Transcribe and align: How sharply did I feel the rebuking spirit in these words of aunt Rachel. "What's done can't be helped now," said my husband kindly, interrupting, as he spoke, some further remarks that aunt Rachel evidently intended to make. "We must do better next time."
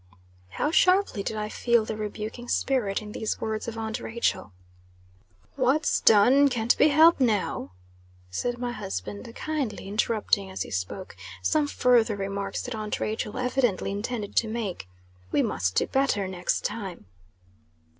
How 0.53 0.71
sharply 0.71 1.21
did 1.21 1.37
I 1.37 1.47
feel 1.47 1.85
the 1.85 1.95
rebuking 1.95 2.47
spirit 2.49 3.03
in 3.03 3.11
these 3.11 3.39
words 3.39 3.67
of 3.67 3.77
aunt 3.77 3.99
Rachel. 3.99 4.51
"What's 5.55 6.01
done 6.01 6.49
can't 6.49 6.75
be 6.79 6.87
helped 6.87 7.21
now," 7.21 7.73
said 8.31 8.57
my 8.57 8.71
husband 8.71 9.31
kindly, 9.35 9.87
interrupting, 9.87 10.49
as 10.49 10.63
he 10.63 10.71
spoke, 10.71 11.15
some 11.43 11.67
further 11.67 12.15
remarks 12.15 12.63
that 12.63 12.73
aunt 12.73 12.99
Rachel 12.99 13.37
evidently 13.37 13.91
intended 13.91 14.35
to 14.37 14.47
make. 14.47 14.87
"We 15.31 15.43
must 15.43 15.75
do 15.75 15.85
better 15.85 16.27
next 16.27 16.65
time." 16.65 17.05